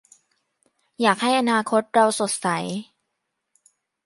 [1.01, 2.47] อยากให้อนาคตเราสดใส